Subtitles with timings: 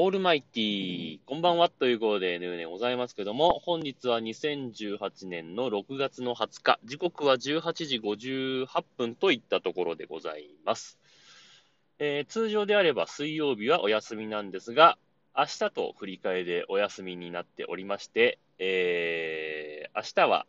[0.00, 11.00] オールマイティー、こんばんはということで、ヌーでございますけども、本日は2018年の6月の20日、時刻は18時58分といったところでございます。
[11.98, 14.98] えー、通常であれば水曜日はお休みなんですが、
[15.36, 20.46] 明日と振り替えでお休みになっておりまして、えー、明日は、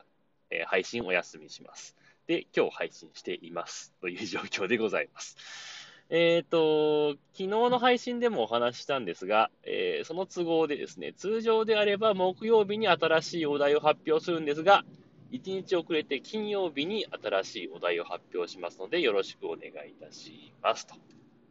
[0.52, 1.96] え、配信お休みします。
[2.28, 5.89] で、今日配信していますという状況でございます。
[6.12, 14.84] えっ、ー、と、昨日の配信でもお話したんですが、えー、その都合でですね、通常であれば木曜日に新しいお題を発表するんですが、
[15.32, 20.88] 1日遅れて金曜日に新しいお題を発表しますので、よろしくお願いいたします。
[20.88, 20.96] と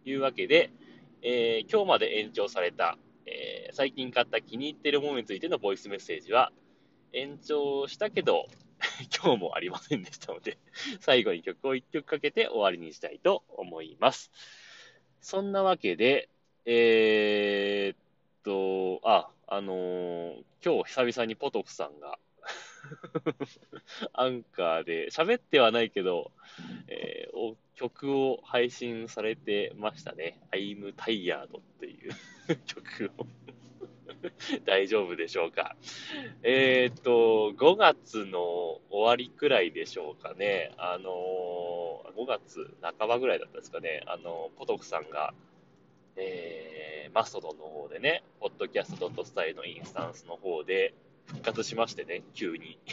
[0.04, 0.72] いうわけで、
[1.22, 6.50] えー、今日まで延長された、え最近買った気に入っているものについてのボイスメッセージは、
[7.12, 8.46] 延長したけど、
[9.22, 10.58] 今日もありませんでしたので、
[11.00, 14.30] 最後に曲を1曲かけて終わりにしたいと思います。
[15.30, 16.30] そんなわけで、
[16.64, 17.98] えー、っ
[18.44, 22.18] と、あ、あのー、今日久々にポトフさんが
[24.14, 26.32] アンカーで、喋ってはないけど、
[26.86, 30.40] えー、曲を配信されてましたね。
[30.50, 32.12] I'm Tired っていう
[32.64, 33.26] 曲を
[34.64, 35.76] 大丈夫でしょうか。
[36.42, 40.72] えっ、と、5月の終わりくらいでしょうかね。
[40.78, 41.77] あのー、
[42.16, 44.02] 5月半ばぐらいだったですかね。
[44.06, 45.32] あのポトフさんが、
[46.16, 50.94] えー、マストドンの方でね、ポッドキャストドットスタイルのインスタンスの方で
[51.26, 52.78] 復活しましてね、急に。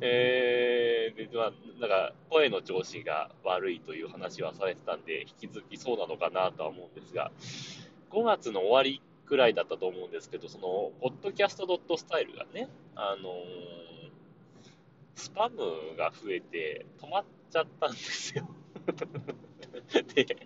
[0.00, 7.30] えー、で、まあ、なんか、声の調子が悪いという話はされてたんで、引き続きそうなのかなとは思うんですが、
[8.10, 13.99] 5月の終わりくらいだったと思うんですけど、その、ポッドキャストドットスタイルがね、あのー、
[15.20, 15.58] スパム
[15.98, 18.48] が増えて止まっちゃったんですよ。
[20.14, 20.36] で、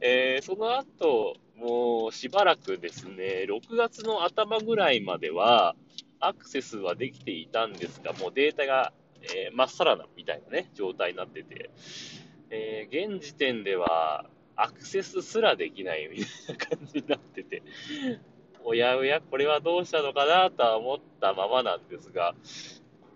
[0.00, 5.76] えー、その後、もうしばらくですね、6月の頭ぐらいまでは、
[6.18, 11.70] アクセスはできていたんですが、もうデータが、えー、まっさらなみたいなね、状態になってて、
[12.48, 17.62] えー、現時点では、アクセスすらできないみたいな感じになってて、
[18.64, 22.34] おやおや、これはどうしたのかなとは思ったままなんですが、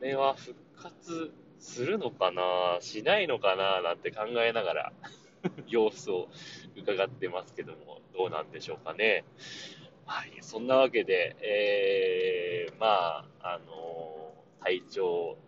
[0.04, 2.42] れは復活するのかな
[2.80, 4.92] しないのかななんて考えながら
[5.66, 6.28] 様子を
[6.76, 9.24] 伺ってますけども、どうなんでしょうかね。
[10.06, 15.38] はい、そんなわけで、えー、まあ、あのー、体調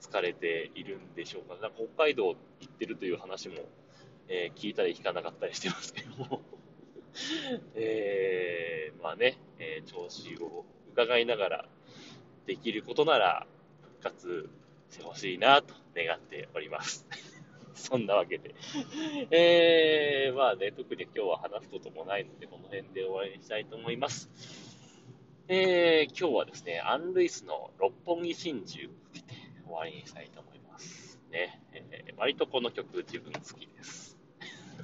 [0.00, 1.56] 疲れているんでしょうか。
[1.56, 3.56] なんか北海道行ってるという話も
[4.28, 6.42] えー、聞いたり聞かなかったりしてますけども
[7.74, 11.68] えー、まあね、えー、調子を伺いながら、
[12.46, 13.46] できることなら
[14.06, 14.48] 活
[14.90, 17.06] してほしいなと願っております。
[17.74, 18.54] そんなわけで。
[19.30, 24.30] えー、まあね、特に今日は話すこともないので、この辺で終わりにしたいと思います。
[25.48, 29.34] えー、今日はですね、アン・ルイスの六本木真珠をかけて
[29.64, 31.20] 終わりにしたいと思います。
[31.30, 34.16] ね、えー、割とこの曲自分好きです。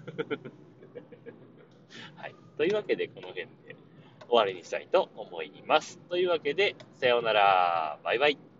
[2.16, 2.34] はい。
[2.56, 3.76] というわけで、この辺で
[4.28, 5.98] 終わりにしたいと思います。
[6.08, 7.98] というわけで、さようなら。
[8.04, 8.51] バイバイ。